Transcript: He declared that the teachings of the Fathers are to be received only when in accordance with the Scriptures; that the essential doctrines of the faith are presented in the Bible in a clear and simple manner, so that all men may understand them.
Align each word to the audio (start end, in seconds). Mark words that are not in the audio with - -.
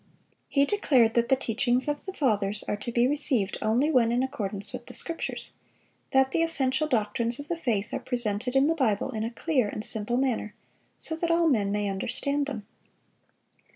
He 0.49 0.65
declared 0.65 1.13
that 1.13 1.29
the 1.29 1.35
teachings 1.35 1.87
of 1.87 2.07
the 2.07 2.13
Fathers 2.13 2.63
are 2.63 2.75
to 2.75 2.91
be 2.91 3.07
received 3.07 3.59
only 3.61 3.91
when 3.91 4.11
in 4.11 4.23
accordance 4.23 4.73
with 4.73 4.87
the 4.87 4.95
Scriptures; 4.95 5.51
that 6.09 6.31
the 6.31 6.41
essential 6.41 6.87
doctrines 6.87 7.37
of 7.37 7.49
the 7.49 7.55
faith 7.55 7.93
are 7.93 7.99
presented 7.99 8.55
in 8.55 8.65
the 8.65 8.73
Bible 8.73 9.11
in 9.11 9.23
a 9.23 9.29
clear 9.29 9.69
and 9.69 9.85
simple 9.85 10.17
manner, 10.17 10.55
so 10.97 11.15
that 11.17 11.29
all 11.29 11.47
men 11.47 11.71
may 11.71 11.87
understand 11.87 12.47
them. 12.47 12.65